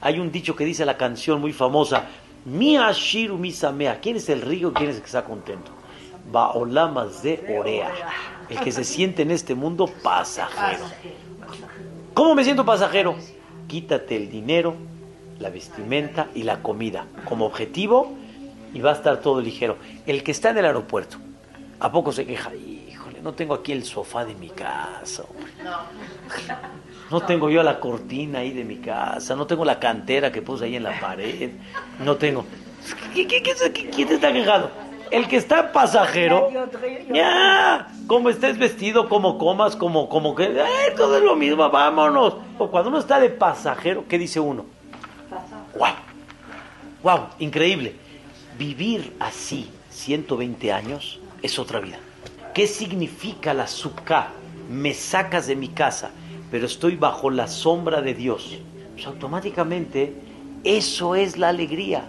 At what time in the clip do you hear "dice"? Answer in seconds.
0.64-0.84, 44.18-44.38